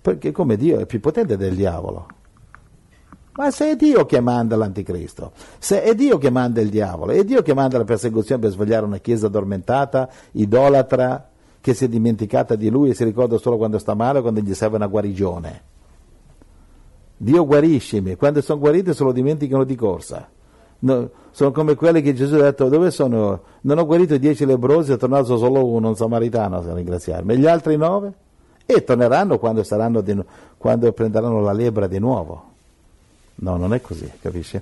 [0.00, 2.06] perché come Dio è più potente del diavolo.
[3.32, 7.24] Ma se è Dio che manda l'anticristo, se è Dio che manda il diavolo, è
[7.24, 11.28] Dio che manda la persecuzione per svegliare una chiesa addormentata, idolatra,
[11.60, 14.40] che si è dimenticata di lui e si ricorda solo quando sta male o quando
[14.40, 15.62] gli serve una guarigione.
[17.16, 20.26] Dio guariscimi, quando sono guariti se lo dimenticano di corsa.
[20.82, 23.42] No, sono come quelli che Gesù ha detto dove sono?
[23.60, 27.34] Non ho guarito dieci lebrosi, è tornato solo uno, un samaritano a ringraziarmi.
[27.34, 28.12] E gli altri nove?
[28.64, 30.24] E torneranno quando, di,
[30.56, 32.49] quando prenderanno la lebbra di nuovo.
[33.42, 34.60] No, non è così, capisci?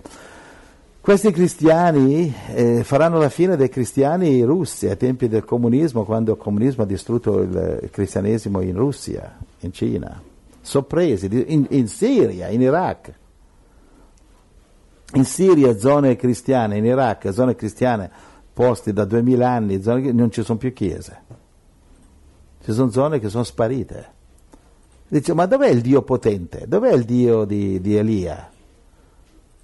[1.01, 6.39] Questi cristiani eh, faranno la fine dei cristiani russi ai tempi del comunismo, quando il
[6.39, 10.21] comunismo ha distrutto il, cristianesimo in Russia, in Cina,
[10.61, 13.15] sorpresi, in, in Siria, in Iraq
[15.15, 18.11] in Siria zone cristiane, in Iraq zone cristiane
[18.53, 21.23] posti da 2000 anni, zone, non ci sono più chiese.
[22.63, 24.17] Ci sono zone che sono sparite.
[25.07, 26.67] Dice, ma dov'è il Dio potente?
[26.67, 28.51] Dov'è il Dio di, di Elia?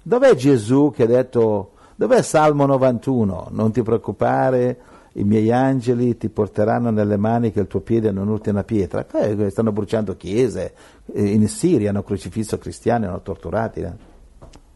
[0.07, 3.47] Dov'è Gesù che ha detto, dov'è Salmo 91?
[3.49, 4.77] Non ti preoccupare,
[5.13, 9.07] i miei angeli ti porteranno nelle mani che il tuo piede non urti una pietra.
[9.07, 10.75] Eh, stanno bruciando chiese,
[11.11, 13.79] eh, in Siria hanno crocifisso cristiani, hanno torturati.
[13.79, 13.93] Eh?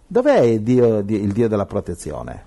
[0.07, 2.45] Dov'è il Dio, il Dio della protezione?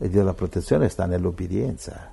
[0.00, 2.12] Il Dio della protezione sta nell'obbedienza.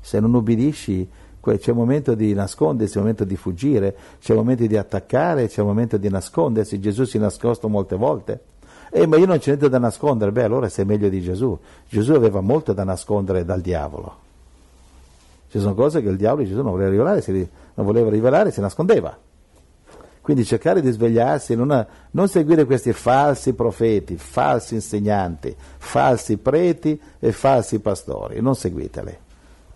[0.00, 4.38] Se non ubbidisci, c'è un momento di nascondersi, c'è un momento di fuggire, c'è un
[4.38, 6.80] momento di attaccare, c'è un momento di nascondersi.
[6.80, 8.40] Gesù si è nascosto molte volte.
[8.90, 10.32] Eh, ma io non c'è niente da nascondere.
[10.32, 11.58] Beh, allora sei meglio di Gesù.
[11.88, 14.26] Gesù aveva molto da nascondere dal diavolo.
[15.50, 17.32] Ci sono cose che il diavolo di Gesù non voleva rivelare, si,
[17.74, 19.16] non voleva rivelare, si nascondeva.
[20.20, 27.32] Quindi cercare di svegliarsi, non, non seguire questi falsi profeti, falsi insegnanti, falsi preti e
[27.32, 29.16] falsi pastori, non seguiteli,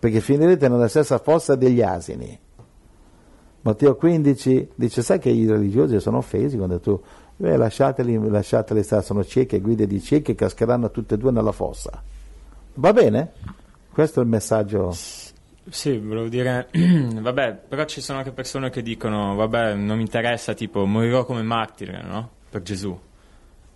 [0.03, 2.37] perché finirete nella stessa fossa degli asini.
[3.61, 7.01] Matteo 15 dice, sai che i religiosi sono offesi quando tu,
[7.37, 12.03] beh, lasciateli, lasciateli stare, sono cieche, guide di cieche, cascheranno tutte e due nella fossa.
[12.75, 13.31] Va bene?
[13.93, 14.91] Questo è il messaggio.
[14.91, 20.53] Sì, volevo dire, vabbè, però ci sono anche persone che dicono, vabbè, non mi interessa,
[20.53, 22.29] tipo, morirò come martire, no?
[22.51, 22.99] Per Gesù.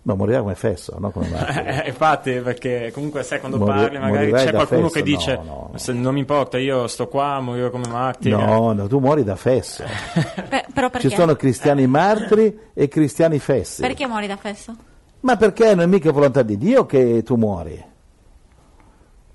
[0.07, 1.27] No, morirà come fesso, no come.
[1.67, 4.93] Eh, infatti, perché comunque sai quando Mori- parli magari c'è qualcuno fesso?
[4.93, 5.99] che dice, no, no, no.
[5.99, 8.37] non mi importa, io sto qua, morirò come martire.
[8.37, 9.83] No, no, tu muori da fesso.
[10.47, 11.09] Beh, però perché?
[11.09, 13.81] Ci sono cristiani martiri e cristiani fessi.
[13.81, 14.73] Perché muori da fesso?
[15.21, 17.83] Ma perché non è mica volontà di Dio che tu muori.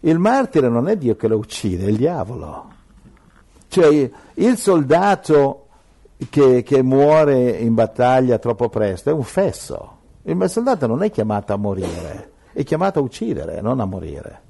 [0.01, 2.71] Il martire non è Dio che lo uccide, è il diavolo.
[3.69, 5.67] Cioè il soldato
[6.31, 10.01] che, che muore in battaglia troppo presto è un fesso.
[10.25, 14.41] Il soldato non è chiamato a morire, è chiamato a uccidere, non a morire.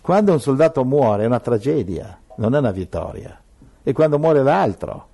[0.00, 3.40] Quando un soldato muore è una tragedia, non è una vittoria.
[3.82, 5.08] E quando muore l'altro,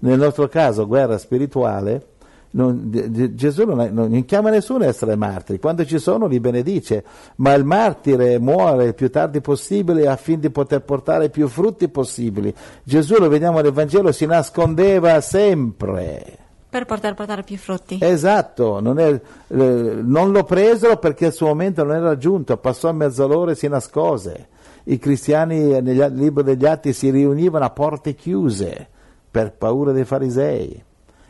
[0.00, 2.06] nel nostro caso guerra spirituale,
[2.50, 2.90] non-
[3.34, 7.04] Gesù non, non chiama nessuno a essere martiri, quando ci sono li benedice,
[7.36, 12.52] ma il martire muore il più tardi possibile affinché di poter portare più frutti possibili.
[12.82, 16.47] Gesù, lo vediamo nel Vangelo, si nascondeva sempre.
[16.70, 17.98] Per poter portare più frutti.
[18.00, 19.20] Esatto, non, è- eh,
[19.56, 23.68] non lo presero perché il suo momento non era giunto, passò a mezz'ora e si
[23.68, 24.48] nascose.
[24.84, 28.86] I cristiani eh, nel libro degli Atti si riunivano a porte chiuse
[29.30, 30.84] per paura dei farisei.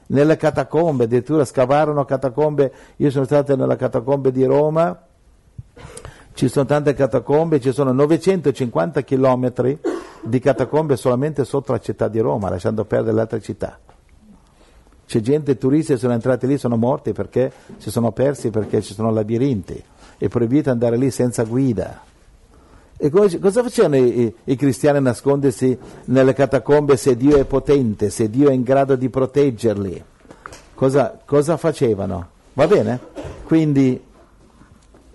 [0.09, 4.98] Nelle catacombe, addirittura scavarono catacombe, io sono stato nella catacombe di Roma,
[6.33, 9.79] ci sono tante catacombe, ci sono 950 chilometri
[10.22, 13.79] di catacombe solamente sotto la città di Roma, lasciando perdere le altre città.
[15.09, 18.92] C'è gente, turisti che sono entrati lì, sono morti perché si sono persi perché ci
[18.92, 19.83] sono labirinti.
[20.18, 22.03] È proibito andare lì senza guida.
[22.94, 27.44] E co- cosa facevano i, i- i cristiani a nascondersi nelle catacombe se Dio è
[27.47, 30.05] potente, se Dio è in grado di proteggerli?
[30.75, 32.29] Cosa, cosa facevano?
[32.53, 33.01] Va bene?
[33.44, 33.99] Quindi,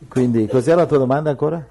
[0.07, 1.63] quindi, cos'era la tua domanda ancora?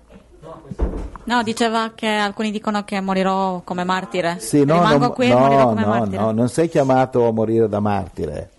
[1.25, 4.37] No, diceva che alcuni dicono che morirò come martire.
[4.41, 6.17] Sì, no, Rimango non- qui e no, morirò come no, martire.
[6.19, 8.51] no, non sei chiamato a morire da martire,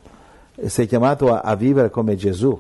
[0.68, 2.60] sei chiamato a, a vivere come Gesù.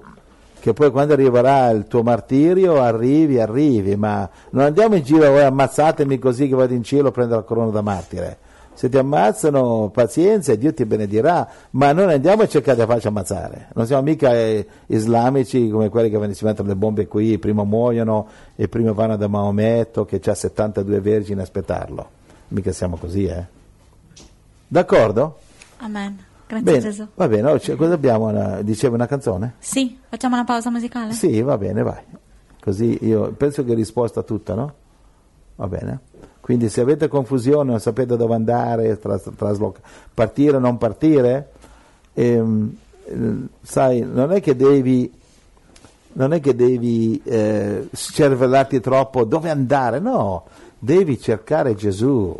[0.59, 5.45] Che poi quando arriverà il tuo martirio arrivi, arrivi, ma non andiamo in giro, "Oh,
[5.45, 8.37] ammazzatemi così che vado in cielo a prendere la corona da martire.
[8.73, 13.07] Se ti ammazzano, pazienza e Dio ti benedirà, ma non andiamo a cercare di farci
[13.07, 13.67] ammazzare.
[13.75, 18.27] Non siamo mica eh, islamici come quelli che si mettono le bombe qui, prima muoiono
[18.55, 22.09] e prima vanno da Maometto che ha 72 vergini a aspettarlo.
[22.49, 23.45] Mica siamo così, eh.
[24.67, 25.37] D'accordo?
[25.77, 26.17] Amen.
[26.47, 27.07] Grazie Bene, Gesù.
[27.15, 28.27] va bene, oh, c'è- cosa abbiamo?
[28.27, 29.53] Una, dicevi una canzone?
[29.59, 31.13] Sì, facciamo una pausa musicale?
[31.13, 32.01] Sì, va bene, vai.
[32.59, 34.73] Così io penso che hai risposto a tutta, no?
[35.55, 35.99] Va bene.
[36.39, 39.79] Quindi se avete confusione, non sapete dove andare, tras- trasloc-
[40.13, 41.51] partire o non partire,
[42.13, 45.09] ehm, eh, sai, non è che devi,
[46.13, 50.45] non è che devi eh, scervellarti troppo dove andare, no,
[50.79, 52.35] devi cercare Gesù.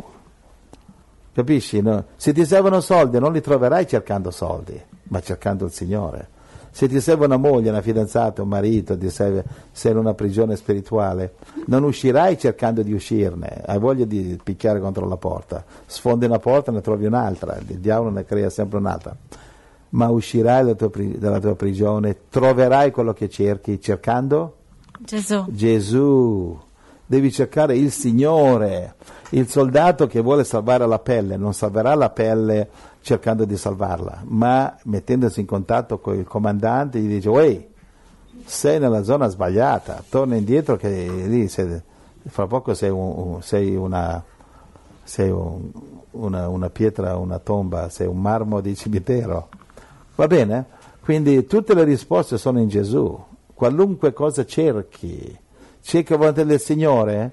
[1.32, 1.80] Capisci?
[1.80, 2.04] no?
[2.16, 6.28] Se ti servono soldi non li troverai cercando soldi, ma cercando il Signore.
[6.74, 10.56] Se ti serve una moglie, una fidanzata, un marito, ti serve, sei in una prigione
[10.56, 11.34] spirituale,
[11.66, 16.72] non uscirai cercando di uscirne, hai voglia di picchiare contro la porta, sfondi una porta
[16.72, 19.16] e ne trovi un'altra, il diavolo ne crea sempre un'altra,
[19.90, 24.56] ma uscirai dalla tua, dalla tua prigione, troverai quello che cerchi cercando?
[24.98, 25.44] Gesù.
[25.50, 26.58] Gesù,
[27.06, 28.96] devi cercare il Signore.
[29.30, 32.68] Il soldato che vuole salvare la pelle non salverà la pelle
[33.04, 37.68] cercando di salvarla, ma mettendosi in contatto con il comandante gli dice, uè,
[38.46, 40.88] sei nella zona sbagliata, torna indietro che
[41.26, 41.80] lì sei-
[42.26, 44.24] fra poco sei, un- sei una,
[45.02, 45.70] sei un-
[46.12, 49.48] una, una pietra, una tomba, sei un marmo di cimitero.
[50.14, 50.64] Va bene?
[51.02, 53.22] Quindi tutte le risposte sono in Gesù.
[53.52, 55.38] Qualunque cosa cerchi,
[55.82, 57.32] cerca la volontà del Signore,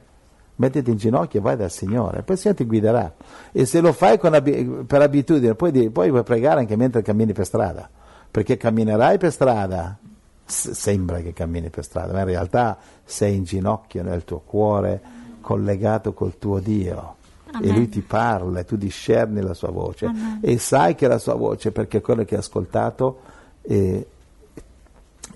[0.61, 3.13] mettiti in ginocchio e vai dal Signore, poi il Signore ti guiderà.
[3.51, 7.33] E se lo fai con abi- per abitudine, poi, poi puoi pregare anche mentre cammini
[7.33, 7.89] per strada,
[8.29, 9.97] perché camminerai per strada,
[10.45, 15.01] sembra che cammini per strada, ma in realtà sei in ginocchio nel tuo cuore,
[15.41, 17.15] collegato col tuo Dio.
[17.47, 17.73] E Amen.
[17.73, 21.33] lui ti parla e tu discerni la sua voce e sai che è la sua
[21.33, 23.19] voce perché è quello che hai ascoltato
[23.61, 24.07] e,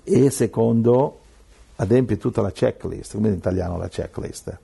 [0.02, 1.18] e secondo
[1.76, 4.58] adempie tutta la checklist, come in italiano la checklist,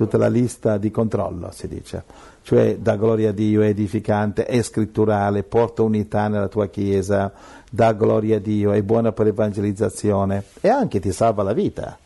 [0.00, 2.04] tutta la lista di controllo si dice,
[2.40, 7.30] cioè dà gloria a Dio, è edificante, è scritturale, porta unità nella tua chiesa,
[7.70, 11.98] dà gloria a Dio, è buona per l'evangelizzazione e anche ti salva la vita.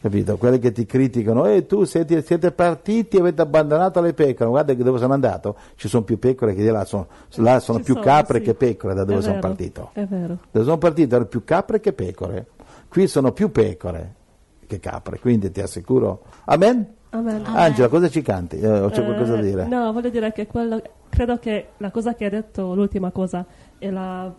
[0.00, 0.36] Capito?
[0.36, 4.74] Quelli che ti criticano, e tu siete, siete partiti e avete abbandonato le pecore, guarda
[4.74, 8.04] dove sono andato, ci sono più pecore che di là, sono, là sono più sono,
[8.04, 8.46] capre sì.
[8.46, 9.90] che pecore da dove È sono vero, partito.
[9.92, 10.38] È vero.
[10.50, 12.46] Dove sono partito erano più capre che pecore,
[12.88, 14.14] qui sono più pecore
[14.66, 16.22] che capre, quindi ti assicuro.
[16.46, 16.94] Amen?
[17.10, 17.42] Amen.
[17.46, 18.58] Angela, cosa ci canti?
[18.58, 19.66] Eh, o c'è qualcosa da Eh, dire?
[19.66, 23.44] No, voglio dire che quello, credo che la cosa che hai detto, l'ultima cosa,
[23.78, 24.32] è la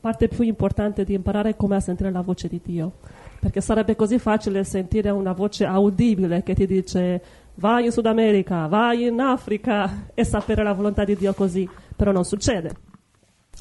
[0.00, 2.92] parte più importante di imparare come a sentire la voce di Dio.
[3.40, 7.22] Perché sarebbe così facile sentire una voce audibile che ti dice
[7.54, 12.10] vai in Sud America, vai in Africa e sapere la volontà di Dio così, però
[12.12, 12.72] non succede.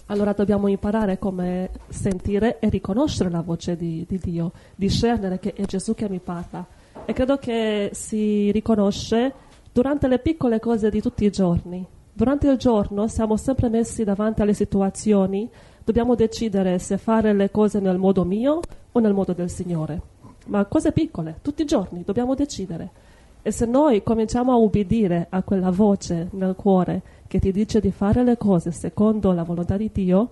[0.07, 5.65] Allora dobbiamo imparare come sentire e riconoscere la voce di, di Dio, discernere che è
[5.65, 6.65] Gesù che mi parla.
[7.09, 9.33] E credo che si riconosce
[9.71, 11.87] durante le piccole cose di tutti i giorni.
[12.11, 15.49] Durante il giorno siamo sempre messi davanti alle situazioni,
[15.85, 18.59] dobbiamo decidere se fare le cose nel modo mio
[18.91, 20.01] o nel modo del Signore.
[20.47, 22.89] Ma cose piccole, tutti i giorni dobbiamo decidere.
[23.41, 27.91] E se noi cominciamo a ubbidire a quella voce nel cuore che ti dice di
[27.91, 30.31] fare le cose secondo la volontà di Dio,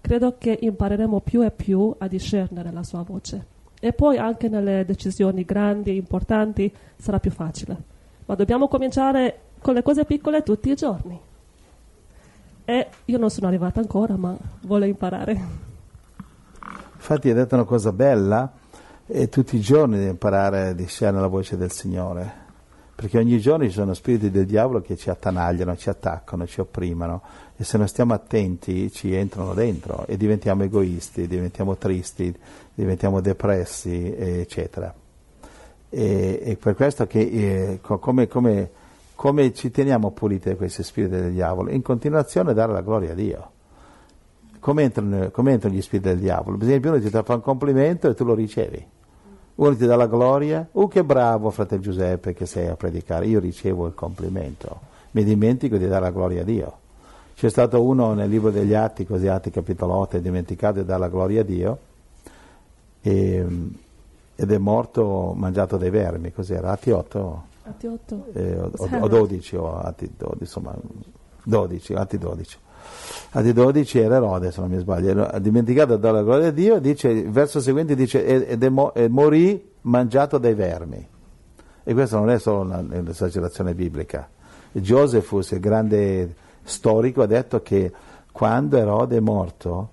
[0.00, 3.52] credo che impareremo più e più a discernere la sua voce.
[3.84, 7.76] E poi anche nelle decisioni grandi importanti sarà più facile.
[8.24, 11.20] Ma dobbiamo cominciare con le cose piccole tutti i giorni.
[12.64, 15.38] E io non sono arrivata ancora, ma voglio imparare.
[16.94, 18.50] Infatti hai detto una cosa bella,
[19.06, 22.32] e tutti i giorni devi imparare a discernere la voce del Signore,
[22.94, 27.22] perché ogni giorno ci sono spiriti del diavolo che ci attanagliano, ci attaccano, ci opprimono
[27.56, 32.34] e se non stiamo attenti ci entrano dentro e diventiamo egoisti, diventiamo tristi,
[32.72, 34.94] diventiamo depressi, eccetera.
[35.90, 38.70] E, e per questo che eh, come, come,
[39.14, 41.70] come ci teniamo puliti da questi spiriti del diavolo?
[41.70, 43.52] In continuazione dare la gloria a Dio
[44.64, 46.56] come entrano, come entrano, gli spiriti del diavolo?
[46.56, 48.82] Per esempio, uno ti fa un complimento e tu lo ricevi.
[49.56, 53.38] Uno ti dà la gloria, oh che bravo fratello Giuseppe che sei a predicare, io
[53.38, 54.80] ricevo il complimento,
[55.12, 56.78] mi dimentico di dare la gloria a Dio.
[57.36, 61.00] C'è stato uno nel libro degli Atti, così Atti capitolo 8, è dimenticato di dare
[61.00, 61.78] la gloria a Dio
[63.00, 63.46] e,
[64.34, 66.72] ed è morto mangiato dai vermi, cos'era?
[66.72, 67.42] Atti 8?
[67.62, 68.24] Atti 8?
[68.32, 70.74] Eh, o, o, 12 o Atti 12, insomma
[71.44, 72.58] 12, Atti 12
[73.30, 77.08] Atti 12 era Erode, se non mi sbaglio, ha dimenticato dalla gloria di Dio, dice,
[77.08, 81.08] il verso seguente dice, ed è, mo, è morì mangiato dai vermi.
[81.82, 84.28] E questa non è solo un'esagerazione biblica.
[84.72, 87.92] Josephus, il grande storico, ha detto che
[88.32, 89.90] quando Erode è morto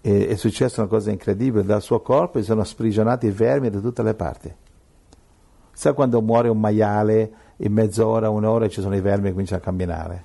[0.00, 3.78] è, è successa una cosa incredibile, dal suo corpo si sono sprigionati i vermi da
[3.78, 4.52] tutte le parti.
[5.72, 9.64] Sai quando muore un maiale, in mezz'ora, un'ora ci sono i vermi che cominciano a
[9.64, 10.24] camminare?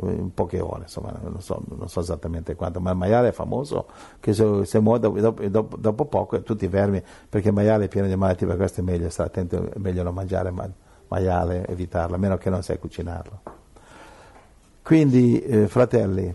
[0.00, 3.86] In poche ore, insomma, non so, non so, esattamente quanto, ma il maiale è famoso
[4.20, 8.06] che se, se muore dopo, dopo, dopo, poco tutti fermi perché il maiale è pieno
[8.06, 10.68] di malattie, per questo è meglio stare attento, è meglio non mangiare ma,
[11.08, 13.40] maiale, evitarlo, a meno che non sai cucinarlo.
[14.82, 16.34] Quindi, eh, fratelli,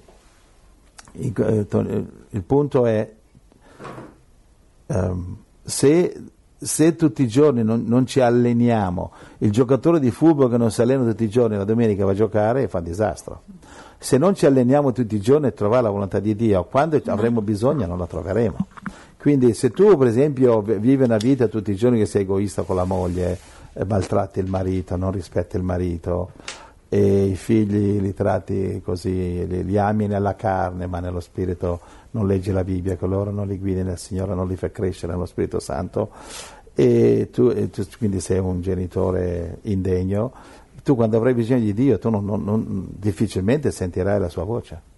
[1.13, 3.11] il, eh, il, punto è
[4.87, 6.23] um, se
[6.59, 10.81] se tutti i giorni non, non, ci alleniamo, il giocatore di football che non si
[10.81, 13.43] allena tutti i giorni la domenica va a giocare fa disastro.
[13.99, 17.41] Se non ci alleniamo tutti i giorni a trovare la volontà di Dio, quando avremo
[17.41, 18.57] bisogno non la troveremo.
[19.17, 22.75] Quindi se tu per esempio vivi una vita tutti i giorni che sei egoista con
[22.75, 23.37] la moglie,
[23.73, 26.31] eh, maltratti il marito, non rispetti il marito,
[26.89, 31.79] e i figli li tratti così, li, li, ami nella carne, ma nello spirito
[32.11, 35.13] non leggi la Bibbia, che loro non li guidi nel Signore, non li fa crescere
[35.13, 36.11] nello Spirito Santo,
[36.73, 40.31] e tu, e tu quindi sei un genitore indegno,
[40.83, 44.95] tu quando avrai bisogno di Dio, tu non, non, non, difficilmente sentirai la sua voce.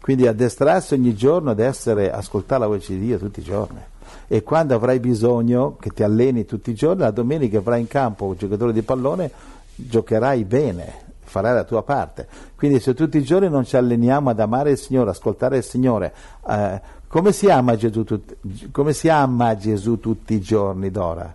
[0.00, 3.78] Quindi addestrarsi ogni giorno ad essere, ascoltare la voce di Dio tutti i giorni.
[4.26, 8.24] E quando avrai bisogno che ti alleni tutti i giorni, la domenica avrai in campo
[8.24, 9.30] un giocatore di pallone,
[9.76, 10.92] giocherai bene,
[11.22, 12.26] farai la tua parte.
[12.56, 16.12] Quindi se tutti i giorni non ci alleniamo ad amare il Signore, ascoltare il Signore,
[16.48, 17.46] eh, come, si
[17.76, 18.22] Gesù,
[18.70, 21.34] come si ama Gesù tutti i giorni, Dora?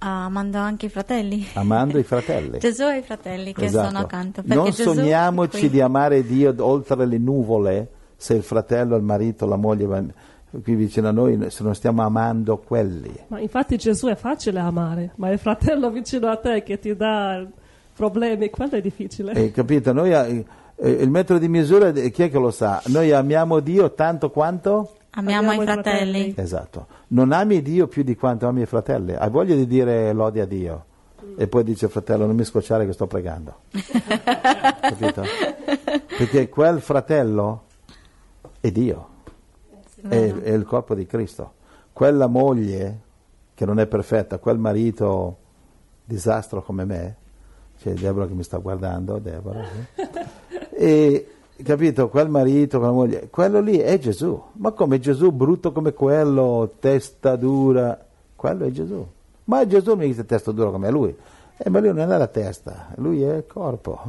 [0.00, 1.46] Amando anche i fratelli.
[1.54, 2.58] Amando i fratelli.
[2.58, 3.88] Gesù e i fratelli che esatto.
[3.88, 4.42] sono accanto.
[4.44, 5.70] Non Gesù sogniamoci qui...
[5.70, 9.86] di amare Dio oltre le nuvole, se il fratello, il marito, la moglie
[10.62, 13.12] qui vicino a noi, se non stiamo amando quelli.
[13.26, 17.44] Ma infatti Gesù è facile amare, ma il fratello vicino a te che ti dà
[17.98, 19.32] problemi, quello è difficile.
[19.32, 19.92] Eh, capito?
[19.92, 20.44] Noi, eh,
[20.76, 22.80] il metro di misura, chi è che lo sa?
[22.86, 24.92] Noi amiamo Dio tanto quanto?
[25.10, 26.22] Amiamo, amiamo i fratelli.
[26.22, 26.34] fratelli.
[26.36, 26.86] Esatto.
[27.08, 29.14] Non ami Dio più di quanto ami i fratelli.
[29.14, 30.84] Hai voglia di dire lode a Dio.
[31.36, 33.62] E poi dice fratello non mi scocciare che sto pregando.
[34.80, 35.24] capito?
[36.16, 37.64] Perché quel fratello
[38.60, 39.08] è Dio.
[40.00, 41.54] È, è il corpo di Cristo.
[41.92, 43.00] Quella moglie
[43.54, 45.38] che non è perfetta, quel marito
[46.04, 47.16] disastro come me,
[47.78, 49.64] c'è Deborah che mi sta guardando, Deborah.
[49.94, 50.08] Eh?
[50.74, 51.28] e
[51.62, 54.40] capito, quel marito, quella moglie, quello lì è Gesù.
[54.54, 57.98] Ma come Gesù brutto come quello, testa dura,
[58.34, 59.06] quello è Gesù.
[59.44, 61.16] Ma Gesù non dice testa dura come lui.
[61.56, 64.00] Eh, ma lui non è la testa, lui è il corpo.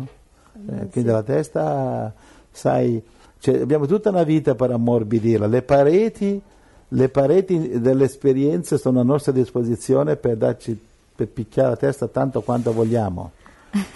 [0.54, 2.12] Eh, quindi la testa,
[2.52, 3.02] sai,
[3.38, 5.46] cioè, abbiamo tutta una vita per ammorbidirla.
[5.46, 6.42] Le pareti,
[6.88, 12.42] le pareti delle esperienze sono a nostra disposizione per darci per picchiare la testa tanto
[12.42, 13.32] quanto vogliamo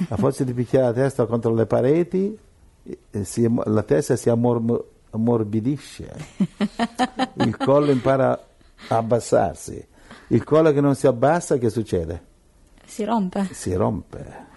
[0.10, 2.38] a forza di picchiare la testa contro le pareti,
[3.22, 6.12] si, la testa si ammor, ammorbidisce,
[7.36, 8.32] il collo impara
[8.88, 9.88] a abbassarsi.
[10.28, 12.32] Il collo che non si abbassa, che succede?
[12.86, 13.50] Si rompe.
[13.52, 14.52] Si rompe.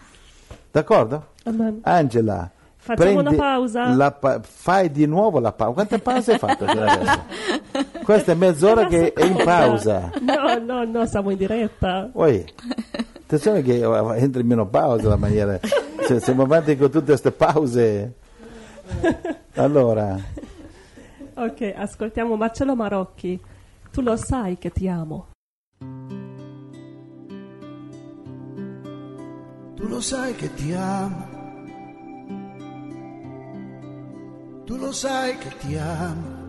[0.71, 1.33] D'accordo?
[1.45, 1.81] Amen.
[1.83, 2.51] Angela,
[2.87, 4.11] Facciamo una pausa.
[4.12, 5.75] Pa- fai di nuovo la pausa.
[5.75, 7.25] Quante pause hai fatto adesso?
[8.05, 10.12] Questa è mezz'ora che è in pausa.
[10.21, 12.09] No, no, no, siamo in diretta.
[12.12, 12.45] Oi.
[13.27, 15.59] Attenzione che entra in menopausa la maniera.
[16.07, 18.14] Cioè, siamo avanti con tutte queste pause.
[19.55, 20.16] Allora,
[21.39, 23.39] Ok, ascoltiamo Marcello Marocchi.
[23.91, 25.31] Tu lo sai che ti amo.
[29.74, 31.27] Tu lo sai che ti amo.
[34.64, 36.45] Tu lo sai che ti amo.